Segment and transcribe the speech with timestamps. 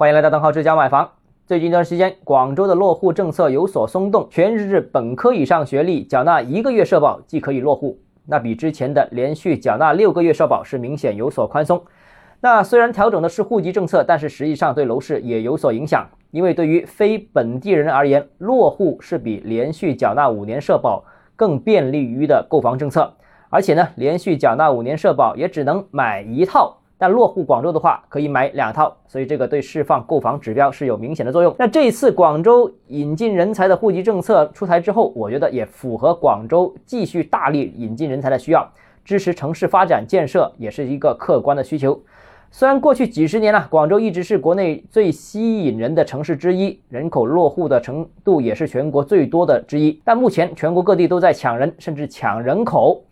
[0.00, 1.10] 欢迎来到邓浩之家买房。
[1.46, 11.84] 最近一段时间，广州的落户政策有所松动，全日制本科以上学历缴纳一个月社保即可以落户，那比之前的连续缴纳六个月社保是明显有所宽松。
[12.40, 21.04] 那虽然调整的是户籍政策，但是实际上对楼市也有所影响，因为对于非本地人而言，落户是比连续缴纳五年社保
[21.36, 23.12] 更便利于的购房政策。
[23.50, 26.78] 而且呢，连续缴纳五年社保也只能买一套。
[27.00, 31.56] 但落户广州的话，可以买两套，所以这个对释放购房指标是有明显的作用。
[31.58, 38.70] 那这一次广州引进人才的户籍政策出台之后，我觉得也符合广州继续大力引进人才的需要，
[39.02, 41.98] 支持城市发展建设也是一个客观的需求。
[42.50, 53.02] 虽然过去几十年呢，广州一直是国内最吸引人的城市之一，人口落户的程度也是全国最多的之一，但目前全国各地都在抢人，甚至抢人口。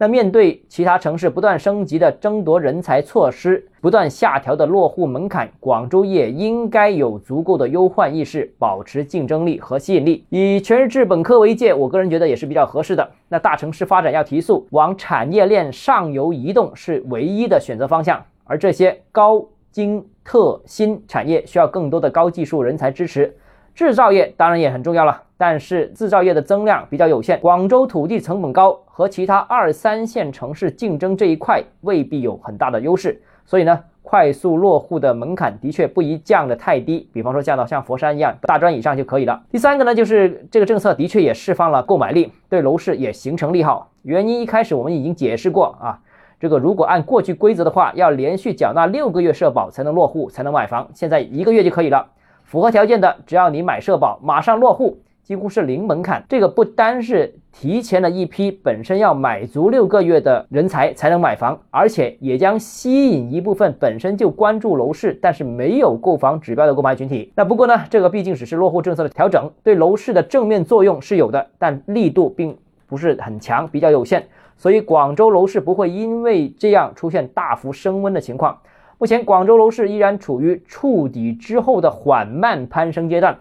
[0.00, 10.24] 那面对其他城市不断升级的争夺人才措施，不断下调的落户门槛，广州也应该有足够的忧患意识，保持竞争力和吸引力。
[10.28, 13.10] 以全日制本科为界，我个人觉得也是比较合适的。
[13.28, 18.24] 那大城市发展要提速，往产业链上游移动是唯一的选择方向。
[18.44, 23.36] 而这些高精特新产业需要更多的高技术人才支持，
[23.78, 25.22] 制造业当然也很重要了。
[25.36, 39.40] 但是制造业的增量比较有限，广州土地成本高，和其他二三线城市竞争这一块未必有很大的优势，所以呢，快速落户的门槛的确不宜降得太低，比方说降到像佛山一样大专以上就可以了。
[39.48, 43.92] 第三个呢，就是这个政策的确也释放了购买力，对楼市也形成利好。
[44.02, 46.00] 原因一开始我们已经解释过啊，
[46.40, 52.08] 这个如果按过去规则的话，要连续缴纳六个月社保才能落户才能买房，现在一个月就可以了。
[52.48, 54.98] 符合条件的，只要你买社保，马上落户。
[55.22, 67.30] 几乎是零门槛，这个不单是提前了一批本身要买足六个月的人才才能买房，而且也将吸引一部分本身就关注楼市但是没有购房指标的购买群体。
[67.36, 74.26] 那不过呢，这个毕竟只是落户政策的调整，对楼市的正面作用是有的，但力度并不是很强，比较有限。
[74.56, 78.56] 所以广州楼市不会因为这样出现大幅升温的情况。
[78.98, 83.38] 目前广州楼市依然处于触底之后的缓慢攀升阶段。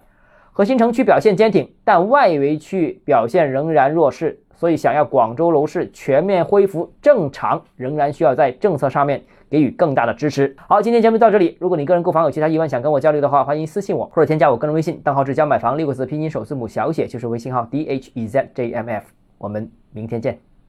[0.53, 10.55] 核心城区表现坚挺，但外围区域表现仍然弱势，所以想要广州楼市全面恢复正常，仍然需要在政策上面给予更大的支持。
[10.67, 11.57] 好，今天节目到这里。
[11.59, 19.05] 如果你个人购房有其他疑问，想跟我交流的话，欢迎私信我或者添加我个人微信，账号是教买房六个字拼音首字母小写，就是微信号 d h e z j m f。
[19.37, 20.46] 我们明天见。